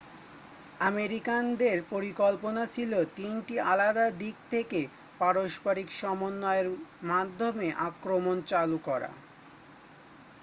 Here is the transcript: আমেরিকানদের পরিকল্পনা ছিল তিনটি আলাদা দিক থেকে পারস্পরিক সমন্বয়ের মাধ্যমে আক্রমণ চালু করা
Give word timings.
আমেরিকানদের 0.81 1.77
পরিকল্পনা 1.89 2.63
ছিল 2.67 2.91
তিনটি 3.15 3.55
আলাদা 3.71 4.05
দিক 4.19 4.35
থেকে 4.51 4.79
পারস্পরিক 5.19 5.89
সমন্বয়ের 5.93 6.67
মাধ্যমে 7.03 7.67
আক্রমণ 7.89 8.37
চালু 8.47 8.77
করা 8.83 9.11